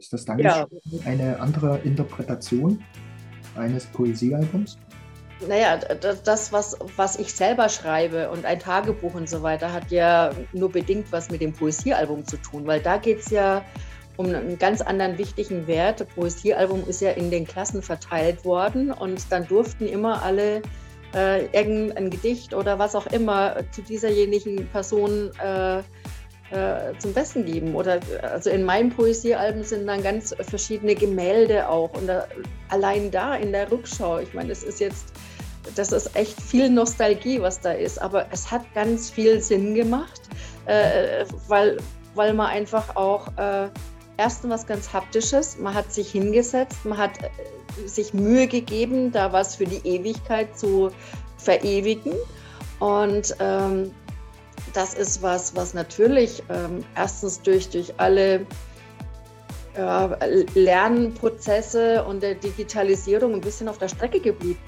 [0.00, 1.00] Ist das Dankeschön ja.
[1.04, 2.82] eine andere Interpretation
[3.54, 4.78] eines Poesiealbums?
[5.46, 10.30] Naja, das, was, was ich selber schreibe und ein Tagebuch und so weiter, hat ja
[10.54, 13.62] nur bedingt was mit dem Poesiealbum zu tun, weil da geht es ja
[14.16, 16.00] um einen ganz anderen wichtigen Wert.
[16.00, 20.62] Das Poesiealbum ist ja in den Klassen verteilt worden und dann durften immer alle
[21.14, 25.82] äh, irgendein Gedicht oder was auch immer zu dieserjenigen Person äh,
[26.98, 27.74] zum Besten geben.
[27.74, 31.92] Oder also in meinen Poesiealben sind dann ganz verschiedene Gemälde auch.
[31.94, 32.26] Und da,
[32.68, 35.12] allein da in der Rückschau, ich meine, es ist jetzt,
[35.76, 40.22] das ist echt viel Nostalgie, was da ist, aber es hat ganz viel Sinn gemacht,
[40.66, 41.78] äh, weil,
[42.14, 43.68] weil man einfach auch äh,
[44.16, 49.32] erstens was ganz Haptisches, man hat sich hingesetzt, man hat äh, sich Mühe gegeben, da
[49.32, 50.90] was für die Ewigkeit zu
[51.38, 52.12] verewigen.
[52.80, 53.92] Und ähm,
[54.72, 58.46] das ist was, was natürlich ähm, erstens durch, durch alle
[59.74, 64.58] äh, Lernprozesse und der Digitalisierung ein bisschen auf der Strecke geblieben.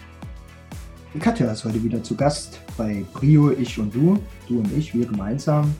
[1.15, 4.95] Die Katja ist heute wieder zu Gast bei Brio, ich und du, du und ich,
[4.95, 5.75] wir gemeinsam.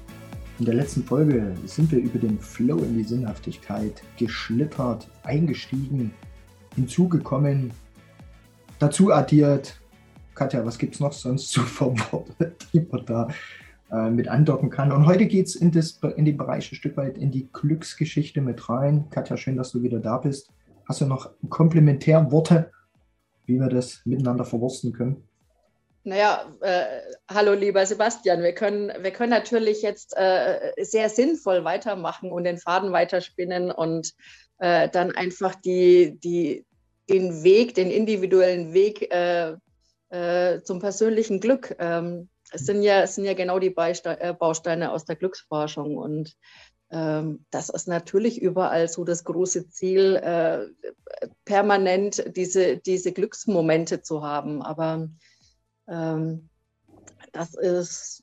[0.59, 6.13] In der letzten Folge sind wir über den Flow in die Sinnhaftigkeit geschlittert, eingestiegen,
[6.75, 7.73] hinzugekommen,
[8.79, 9.81] dazu addiert.
[10.35, 13.29] Katja, was gibt es noch sonst zu Verworte, die man da
[13.93, 14.91] äh, mit andocken kann.
[14.91, 15.71] Und heute geht es in,
[16.17, 19.11] in den Bereich ein Stück weit in die Glücksgeschichte mit rein.
[19.11, 20.49] Katja, schön, dass du wieder da bist.
[20.89, 22.71] Hast du noch Komplementärworte,
[23.45, 25.23] wie wir das miteinander verwursten können?
[26.05, 26.85] Naja, äh,
[27.31, 32.59] hallo lieber Sebastian, wir können, wir können natürlich jetzt äh, sehr sinnvoll weitermachen und den
[32.59, 34.13] Faden weiterspinnen und
[34.59, 36.65] äh, dann einfach die, die,
[37.09, 39.55] den Weg, den individuellen Weg äh,
[40.09, 44.35] äh, zum persönlichen Glück ähm, es sind ja, es sind ja genau die Beisteine, äh,
[44.35, 46.37] Bausteine aus der Glücksforschung und
[46.93, 50.67] ähm, das ist natürlich überall so das große Ziel, äh,
[51.45, 54.63] permanent diese, diese Glücksmomente zu haben.
[54.63, 55.09] Aber
[55.89, 56.51] ähm,
[57.33, 58.23] das ist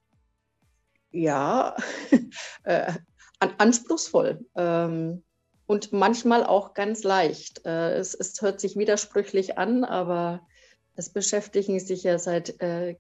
[1.10, 1.76] ja
[2.64, 2.94] äh,
[3.40, 5.24] anspruchsvoll ähm,
[5.66, 7.66] und manchmal auch ganz leicht.
[7.66, 10.48] Äh, es, es, hört sich widersprüchlich an, aber
[10.96, 12.98] es beschäftigen sich ja seit äh,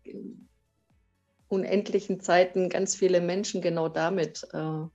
[1.50, 4.48] unendlichen Zeiten ganz viele Menschen genau damit.
[4.54, 4.86] Äh,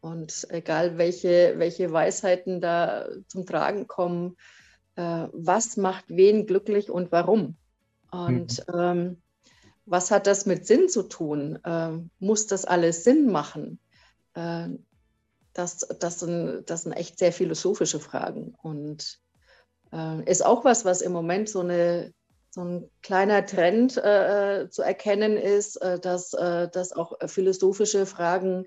[0.00, 4.36] und egal, welche, welche Weisheiten da zum Tragen kommen,
[4.96, 7.56] äh, was macht wen glücklich und warum?
[8.10, 8.80] Und mhm.
[8.80, 9.22] ähm,
[9.86, 11.58] was hat das mit Sinn zu tun?
[11.64, 13.78] Ähm, muss das alles Sinn machen?
[14.34, 14.68] Äh,
[15.52, 19.20] das, das, sind, das sind echt sehr philosophische Fragen und
[19.92, 22.12] äh, ist auch was, was im Moment so eine
[22.54, 28.06] so ein kleiner Trend äh, äh, zu erkennen ist, äh, dass, äh, dass auch philosophische
[28.06, 28.66] Fragen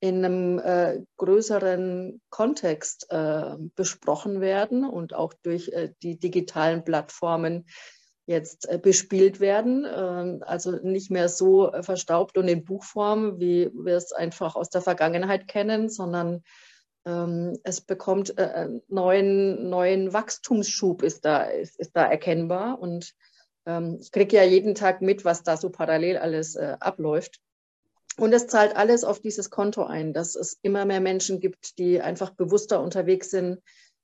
[0.00, 5.70] in einem äh, größeren Kontext äh, besprochen werden und auch durch
[6.02, 7.66] die digitalen Plattformen
[8.26, 9.86] jetzt bespielt werden.
[9.86, 14.82] Ähm, also nicht mehr so verstaubt und in Buchform, wie wir es einfach aus der
[14.82, 16.42] Vergangenheit kennen, sondern
[17.62, 22.80] es bekommt äh, neuen, neuen Wachstumsschub ist da, ist, ist da erkennbar.
[22.80, 23.14] Und
[23.64, 27.40] ähm, ich kriege ja jeden Tag mit, was da so parallel alles äh, abläuft.
[28.16, 32.00] Und es zahlt alles auf dieses Konto ein, dass es immer mehr Menschen gibt, die
[32.00, 33.60] einfach bewusster unterwegs sind,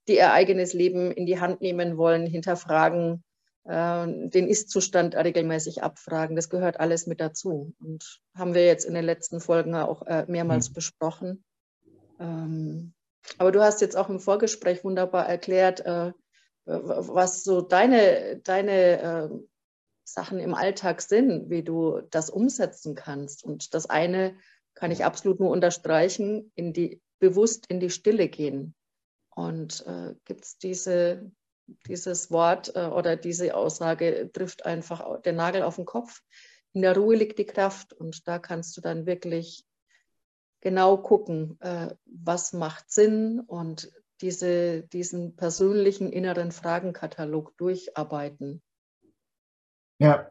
[0.07, 3.25] die ihr eigenes Leben in die Hand nehmen wollen, hinterfragen,
[3.65, 6.37] äh, den Ist-Zustand regelmäßig abfragen.
[6.37, 7.75] Das gehört alles mit dazu.
[7.81, 10.75] Und haben wir jetzt in den letzten Folgen auch äh, mehrmals mhm.
[10.75, 11.45] besprochen.
[12.23, 12.95] Ähm,
[13.39, 16.13] aber du hast jetzt auch im Vorgespräch wunderbar erklärt, äh,
[16.65, 19.29] was so deine, deine äh,
[20.05, 23.45] Sachen im Alltag sind, wie du das umsetzen kannst.
[23.45, 24.37] Und das eine
[24.75, 28.75] kann ich absolut nur unterstreichen, in die, bewusst in die Stille gehen.
[29.35, 31.31] Und äh, gibt es diese,
[31.87, 36.21] dieses Wort äh, oder diese Aussage, trifft einfach den Nagel auf den Kopf.
[36.75, 39.67] In der Ruhe liegt die Kraft und da kannst du dann wirklich
[40.63, 43.93] genau gucken, äh, was macht Sinn und
[44.23, 48.63] diese, diesen persönlichen inneren Fragenkatalog durcharbeiten.
[49.99, 50.31] Ja,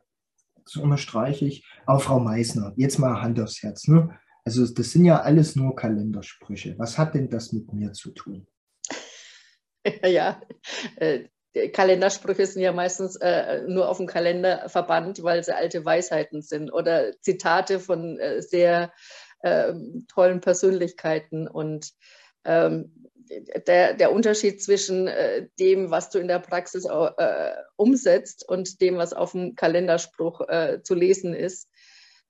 [0.64, 1.66] das unterstreiche ich.
[1.86, 3.88] Aber Frau Meissner, jetzt mal Hand aufs Herz.
[3.88, 4.18] Ne?
[4.46, 6.76] Also das sind ja alles nur Kalendersprüche.
[6.80, 8.48] Was hat denn das mit mir zu tun?
[10.04, 10.42] ja,
[10.96, 11.28] äh,
[11.74, 16.72] Kalendersprüche sind ja meistens äh, nur auf dem Kalender verbannt, weil sie alte Weisheiten sind
[16.72, 18.94] oder Zitate von äh, sehr
[19.44, 21.48] ähm, tollen Persönlichkeiten.
[21.48, 21.92] Und
[22.46, 23.10] ähm,
[23.68, 28.98] der, der Unterschied zwischen äh, dem, was du in der Praxis äh, umsetzt und dem,
[28.98, 31.70] was auf dem Kalenderspruch äh, zu lesen ist,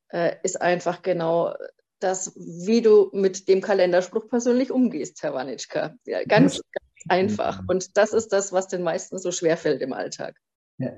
[0.10, 1.56] äh, ist einfach genau
[2.00, 5.96] das, wie du mit dem Kalenderspruch persönlich umgehst, Herr Wanitschka.
[6.06, 7.62] Ja, ganz, ganz einfach.
[7.68, 10.36] Und das ist das, was den meisten so schwerfällt im Alltag.
[10.78, 10.92] Ja.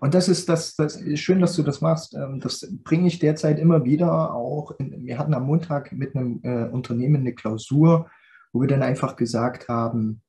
[0.00, 2.14] Und das ist das, das ist schön, dass du das machst.
[2.14, 4.72] Ähm, das bringe ich derzeit immer wieder auch.
[4.78, 8.10] In, wir hatten am Montag mit einem äh, Unternehmen eine Klausur,
[8.52, 10.22] wo wir dann einfach gesagt haben,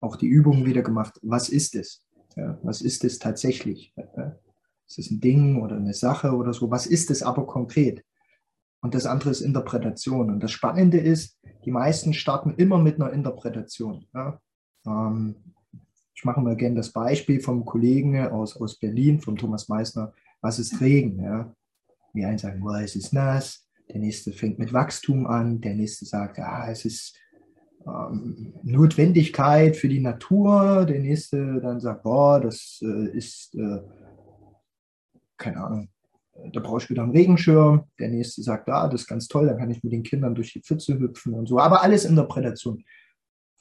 [0.00, 2.04] auch die Übungen wieder gemacht, was ist es?
[2.36, 3.94] Ja, was ist es tatsächlich?
[4.86, 6.70] Ist es ein Ding oder eine Sache oder so?
[6.70, 8.04] Was ist es aber konkret?
[8.82, 10.30] Und das andere ist Interpretation.
[10.30, 14.06] Und das Spannende ist, die meisten starten immer mit einer Interpretation.
[14.14, 14.40] Ja?
[14.86, 15.36] Ähm,
[16.16, 20.14] ich mache mal gerne das Beispiel vom Kollegen aus, aus Berlin, vom Thomas Meissner.
[20.40, 21.22] Was ist Regen?
[21.22, 21.54] Ja?
[22.14, 23.68] Die einen sagen, boah, es ist nass.
[23.90, 25.60] Der nächste fängt mit Wachstum an.
[25.60, 27.18] Der nächste sagt, ah, es ist
[27.86, 30.86] ähm, Notwendigkeit für die Natur.
[30.86, 33.82] Der nächste dann sagt, boah, das äh, ist, äh,
[35.36, 35.88] keine Ahnung,
[36.50, 37.84] da brauche ich wieder einen Regenschirm.
[37.98, 40.54] Der nächste sagt, ah, das ist ganz toll, dann kann ich mit den Kindern durch
[40.54, 41.58] die Pfütze hüpfen und so.
[41.58, 42.82] Aber alles Interpretation.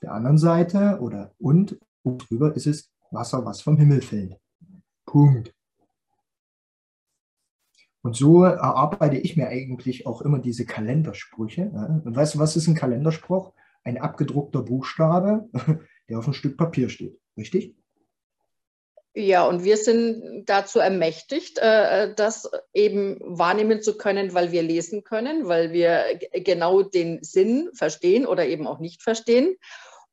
[0.02, 4.38] Der anderen Seite oder und, und drüber ist es Wasser, was vom Himmel fällt.
[5.06, 5.54] Punkt.
[8.02, 11.70] Und so erarbeite ich mir eigentlich auch immer diese Kalendersprüche.
[12.04, 13.54] Und weißt du, was ist ein Kalenderspruch?
[13.86, 15.48] ein abgedruckter Buchstabe,
[16.10, 17.18] der auf ein Stück Papier steht.
[17.38, 17.76] Richtig?
[19.18, 25.06] Ja, und wir sind dazu ermächtigt, äh, das eben wahrnehmen zu können, weil wir lesen
[25.06, 29.56] können, weil wir genau den Sinn verstehen oder eben auch nicht verstehen.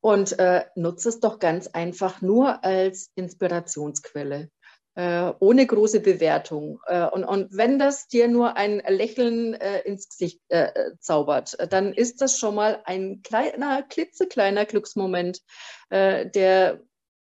[0.02, 4.50] Und äh, nutze es doch ganz einfach nur als Inspirationsquelle
[4.94, 6.80] äh, ohne große Bewertung.
[6.86, 10.70] Äh, und, und wenn das dir nur ein Lächeln äh, ins Gesicht äh,
[11.00, 15.40] zaubert, dann ist das schon mal ein kleiner, klitzekleiner Glücksmoment,
[15.88, 16.80] äh, der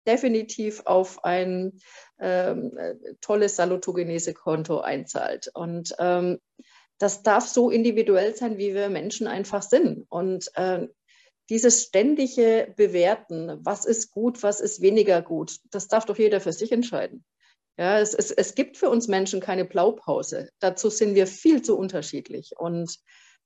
[0.06, 1.80] definitiv auf ein
[2.20, 2.78] ähm,
[3.22, 5.50] tolles Salutogenese-Konto einzahlt.
[5.54, 6.40] Und ähm,
[6.98, 10.04] das darf so individuell sein, wie wir Menschen einfach sind.
[10.10, 10.88] Und äh,
[11.50, 16.52] dieses ständige Bewerten, was ist gut, was ist weniger gut, das darf doch jeder für
[16.52, 17.24] sich entscheiden.
[17.76, 20.48] Ja, es, es, es gibt für uns Menschen keine Blaupause.
[20.60, 22.52] Dazu sind wir viel zu unterschiedlich.
[22.56, 22.98] Und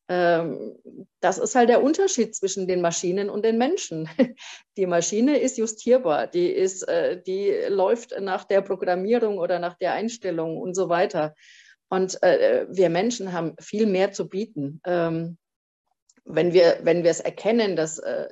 [0.08, 0.76] ähm,
[1.20, 4.08] das ist halt der Unterschied zwischen den Maschinen und den Menschen.
[4.76, 9.92] Die Maschine ist justierbar, die, ist, äh, die läuft nach der Programmierung oder nach der
[9.92, 11.34] Einstellung und so weiter.
[11.90, 14.80] Und äh, wir Menschen haben viel mehr zu bieten.
[16.30, 18.28] Wenn wir wenn wir es erkennen, dass äh,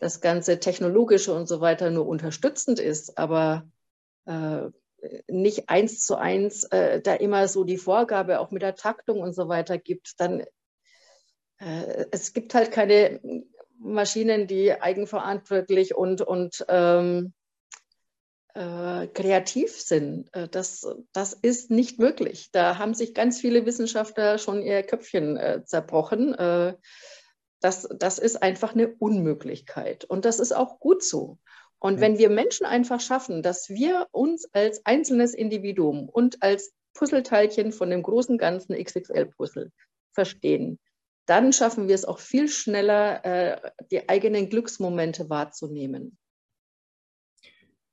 [0.00, 3.66] das ganze Technologische und so weiter nur unterstützend ist, aber
[4.26, 4.68] äh,
[5.28, 9.32] nicht eins zu eins äh, da immer so die Vorgabe auch mit der Taktung und
[9.32, 10.44] so weiter gibt, dann
[11.58, 13.20] äh, es gibt halt keine
[13.78, 17.32] Maschinen, die eigenverantwortlich und, und ähm,
[18.54, 20.34] äh, kreativ sind.
[20.34, 22.50] Äh, das, das ist nicht möglich.
[22.52, 26.34] Da haben sich ganz viele Wissenschaftler schon ihr Köpfchen äh, zerbrochen.
[26.34, 26.74] Äh,
[27.60, 30.04] das, das ist einfach eine Unmöglichkeit.
[30.04, 31.38] Und das ist auch gut so.
[31.78, 32.00] Und ja.
[32.00, 37.90] wenn wir Menschen einfach schaffen, dass wir uns als einzelnes Individuum und als Puzzleteilchen von
[37.90, 39.70] dem großen ganzen XXL-Puzzle
[40.12, 40.78] verstehen,
[41.26, 46.16] dann schaffen wir es auch viel schneller, äh, die eigenen Glücksmomente wahrzunehmen.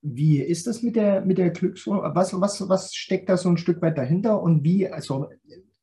[0.02, 1.86] Wie ist das mit der, mit der Glücks...
[1.88, 5.30] Was, was, was steckt da so ein Stück weit dahinter und wie, also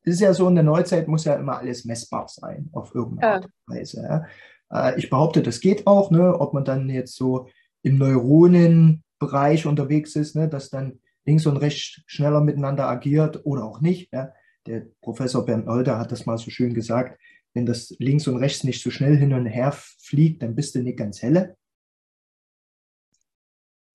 [0.05, 3.35] ist ja so, in der Neuzeit muss ja immer alles messbar sein, auf irgendeine.
[3.35, 4.03] Art und Weise.
[4.03, 4.27] Ja.
[4.73, 6.39] Äh, ich behaupte, das geht auch, ne?
[6.39, 7.49] ob man dann jetzt so
[7.83, 13.81] im Neuronenbereich unterwegs ist, ne, dass dann links und rechts schneller miteinander agiert oder auch
[13.81, 14.13] nicht.
[14.13, 14.33] Ja.
[14.67, 17.19] Der Professor Bernd Older hat das mal so schön gesagt,
[17.55, 20.83] wenn das links und rechts nicht so schnell hin und her fliegt, dann bist du
[20.83, 21.57] nicht ganz helle.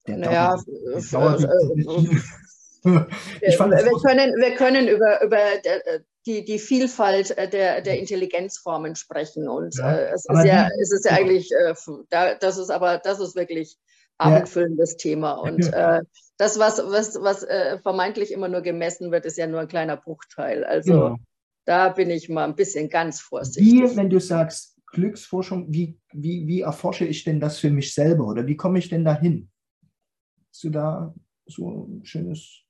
[0.06, 0.62] Der naja,
[1.10, 2.16] dauert, äh,
[3.40, 7.98] ich fand wir, können, wir können über, über äh, die, die Vielfalt äh, der, der
[7.98, 9.48] Intelligenzformen sprechen.
[9.48, 11.50] Und ja, äh, es, ist ja, es ist ja eigentlich,
[12.10, 13.78] da, das ist aber, das ist wirklich
[14.18, 14.96] abendfüllendes ja.
[14.98, 15.32] Thema.
[15.42, 16.02] Und äh,
[16.36, 19.96] das, was, was, was äh, vermeintlich immer nur gemessen wird, ist ja nur ein kleiner
[19.96, 20.64] Bruchteil.
[20.64, 21.16] Also genau.
[21.64, 23.72] da bin ich mal ein bisschen ganz vorsichtig.
[23.72, 28.26] Wie, wenn du sagst, Glücksforschung, wie, wie, wie erforsche ich denn das für mich selber
[28.26, 29.50] oder wie komme ich denn dahin?
[30.50, 31.14] Hast du da
[31.46, 32.64] so ein schönes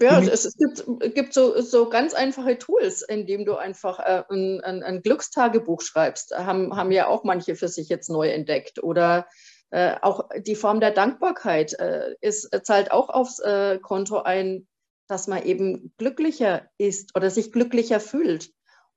[0.00, 4.60] ja, es, es, gibt, gibt so, so ganz einfache Tools, indem du einfach äh, ein,
[4.60, 6.36] ein, ein, Glückstagebuch schreibst.
[6.36, 8.82] Haben, haben ja auch manche für sich jetzt neu entdeckt.
[8.82, 9.26] Oder
[9.70, 14.66] äh, auch die Form der Dankbarkeit äh, ist, zahlt auch aufs äh, Konto ein,
[15.06, 18.50] dass man eben glücklicher ist oder sich glücklicher fühlt.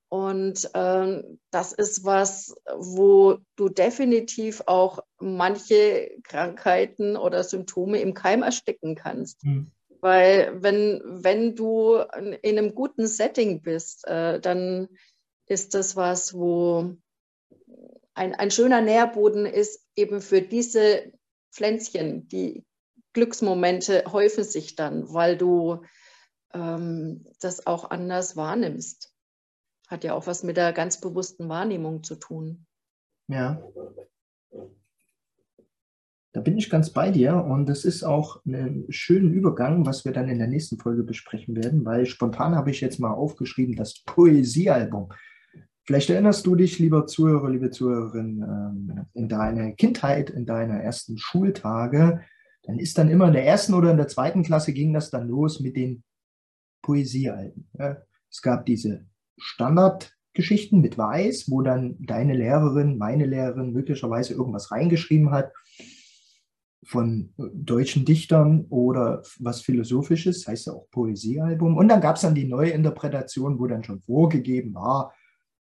[0.09, 8.41] Und ähm, das ist was, wo du definitiv auch manche Krankheiten oder Symptome im Keim
[8.41, 9.43] ersticken kannst.
[9.43, 9.71] Mhm.
[10.01, 14.87] Weil wenn, wenn du in einem guten Setting bist, äh, dann
[15.47, 16.95] ist das was, wo
[18.13, 21.11] ein, ein schöner Nährboden ist eben für diese
[21.51, 22.65] Pflänzchen, die
[23.13, 25.83] Glücksmomente häufen sich dann, weil du
[26.53, 29.13] ähm, das auch anders wahrnimmst.
[29.87, 32.65] Hat ja auch was mit der ganz bewussten Wahrnehmung zu tun.
[33.27, 33.61] Ja.
[36.37, 40.11] Da bin ich ganz bei dir und es ist auch ein schöner Übergang, was wir
[40.11, 44.03] dann in der nächsten Folge besprechen werden, weil spontan habe ich jetzt mal aufgeschrieben, das
[44.05, 45.09] Poesiealbum.
[45.83, 51.17] Vielleicht erinnerst du dich, lieber Zuhörer, liebe Zuhörerin, ähm, in deine Kindheit, in deine ersten
[51.17, 52.21] Schultage.
[52.65, 55.27] Dann ist dann immer in der ersten oder in der zweiten Klasse ging das dann
[55.27, 56.03] los mit den
[56.83, 57.67] Poesiealben.
[58.29, 59.07] Es gab diese
[59.39, 65.51] Standardgeschichten mit Weiß, wo dann deine Lehrerin, meine Lehrerin möglicherweise irgendwas reingeschrieben hat
[66.87, 71.75] von deutschen Dichtern oder was Philosophisches, heißt ja auch Poesiealbum.
[71.75, 75.13] Und dann gab es dann die neue Interpretation, wo dann schon vorgegeben war,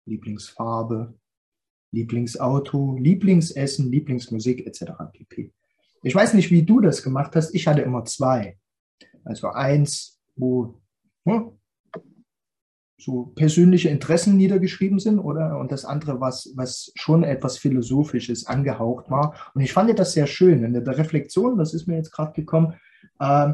[0.06, 1.14] Lieblingsfarbe,
[1.92, 4.94] Lieblingsauto, Lieblingsessen, Lieblingsmusik etc.
[5.12, 5.52] pp.
[6.04, 7.54] Ich weiß nicht, wie du das gemacht hast.
[7.54, 8.58] Ich hatte immer zwei.
[9.26, 10.80] Also eins, wo
[11.26, 11.59] hm,
[13.00, 15.58] so persönliche Interessen niedergeschrieben sind, oder?
[15.58, 19.52] Und das andere, was, was schon etwas Philosophisches angehaucht war.
[19.54, 20.64] Und ich fand das sehr schön.
[20.64, 22.74] In der Reflexion, das ist mir jetzt gerade gekommen,
[23.20, 23.54] äh,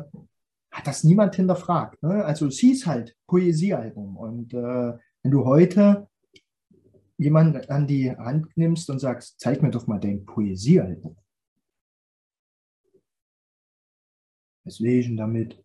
[0.71, 2.01] hat das niemand hinterfragt.
[2.03, 2.25] Ne?
[2.25, 4.17] Also es hieß halt Poesiealbum.
[4.17, 6.07] Und äh, wenn du heute
[7.17, 11.15] jemanden an die Hand nimmst und sagst, zeig mir doch mal dein Poesiealbum.
[14.65, 15.63] Was denn damit?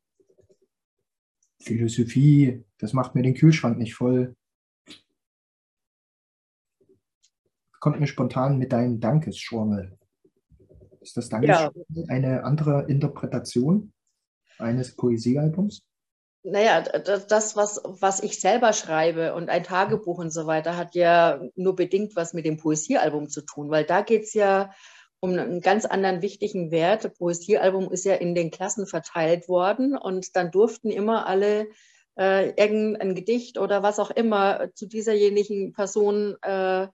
[1.62, 4.34] Philosophie, das macht mir den Kühlschrank nicht voll.
[7.78, 9.98] Kommt mir spontan mit deinem Dankesschormel.
[11.00, 12.04] Ist das Dankesschormel ja.
[12.08, 13.92] eine andere Interpretation
[14.58, 15.82] eines Poesiealbums?
[16.42, 21.42] Naja, das, was, was ich selber schreibe und ein Tagebuch und so weiter, hat ja
[21.54, 24.70] nur bedingt was mit dem Poesiealbum zu tun, weil da geht es ja
[25.20, 27.04] um einen ganz anderen wichtigen Wert.
[27.04, 31.68] Das Poesiealbum ist ja in den Klassen verteilt worden und dann durften immer alle
[32.18, 36.88] äh, irgendein Gedicht oder was auch immer zu dieserjenigen Person äh,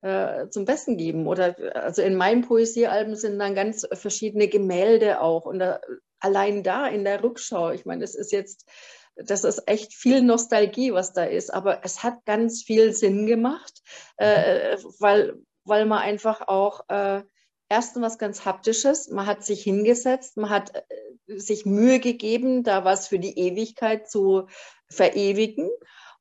[0.00, 1.26] äh, zum Besten geben.
[1.26, 5.44] Oder also in meinem Poesiealbum sind dann ganz verschiedene Gemälde auch.
[5.44, 5.80] Und da,
[6.20, 8.68] allein da in der Rückschau, ich meine, das ist jetzt,
[9.16, 13.82] das ist echt viel Nostalgie, was da ist, aber es hat ganz viel Sinn gemacht,
[14.16, 15.34] äh, weil,
[15.64, 17.22] weil man einfach auch äh,
[17.68, 22.84] erstens was ganz Haptisches, man hat sich hingesetzt, man hat äh, sich Mühe gegeben, da
[22.84, 24.46] was für die Ewigkeit zu
[24.88, 25.70] verewigen.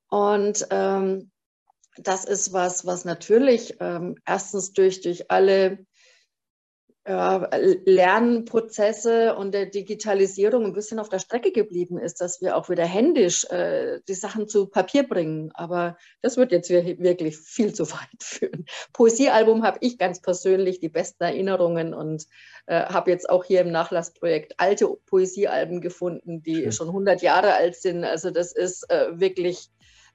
[0.09, 1.31] Und ähm,
[1.97, 5.85] das ist was, was natürlich ähm, erstens durch, durch alle
[7.07, 12.83] Lernprozesse und der Digitalisierung ein bisschen auf der Strecke geblieben ist, dass wir auch wieder
[12.83, 15.51] händisch äh, die Sachen zu Papier bringen.
[15.53, 18.65] Aber das wird jetzt wirklich viel zu weit führen.
[18.91, 22.25] Poesiealbum habe ich ganz persönlich die besten Erinnerungen und
[22.65, 26.73] äh, habe jetzt auch hier im Nachlassprojekt alte Poesiealben gefunden, die Schön.
[26.73, 28.03] schon 100 Jahre alt sind.
[28.03, 29.69] Also das ist äh, wirklich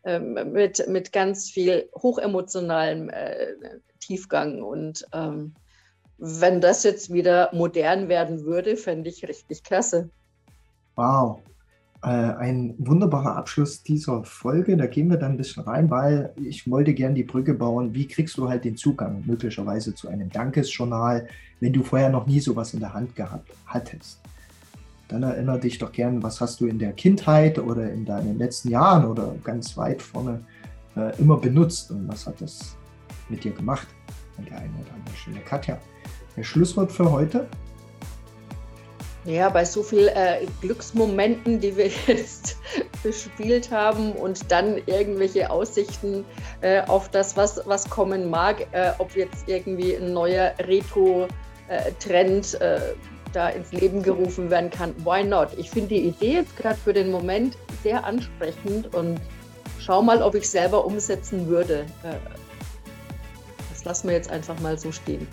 [0.04, 3.54] ähm, mit, mit ganz viel hochemotionalem äh,
[3.98, 5.54] Tiefgang und ähm,
[6.18, 10.10] wenn das jetzt wieder modern werden würde, fände ich richtig klasse.
[10.94, 11.40] Wow.
[12.02, 14.76] Äh, ein wunderbarer Abschluss dieser Folge.
[14.76, 17.94] Da gehen wir dann ein bisschen rein, weil ich wollte gerne die Brücke bauen.
[17.94, 21.28] Wie kriegst du halt den Zugang möglicherweise zu einem Dankesjournal,
[21.60, 24.20] wenn du vorher noch nie sowas in der Hand gehabt hattest?
[25.08, 28.70] Dann erinnere dich doch gern, was hast du in der Kindheit oder in deinen letzten
[28.70, 30.40] Jahren oder ganz weit vorne
[30.96, 32.76] äh, immer benutzt und was hat das
[33.28, 33.86] mit dir gemacht
[34.38, 35.40] an der einen oder anderen Stelle.
[35.40, 35.78] Katja,
[36.36, 37.48] der Schlusswort für heute?
[39.24, 42.56] Ja, bei so vielen äh, Glücksmomenten, die wir jetzt
[43.02, 46.24] bespielt haben und dann irgendwelche Aussichten
[46.60, 52.80] äh, auf das, was, was kommen mag, äh, ob jetzt irgendwie ein neuer Retro-Trend äh,
[53.32, 54.94] da ins Leben gerufen werden kann.
[55.04, 55.48] Why not?
[55.56, 59.20] Ich finde die Idee jetzt gerade für den Moment sehr ansprechend und
[59.78, 61.86] schau mal, ob ich selber umsetzen würde.
[63.84, 65.26] Lassen wir jetzt einfach mal so stehen.